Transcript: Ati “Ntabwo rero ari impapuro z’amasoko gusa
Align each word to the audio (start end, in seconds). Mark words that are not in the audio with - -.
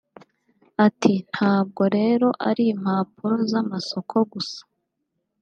Ati 0.85 1.13
“Ntabwo 1.31 1.81
rero 1.97 2.27
ari 2.49 2.63
impapuro 2.73 3.35
z’amasoko 3.49 4.15
gusa 4.31 4.61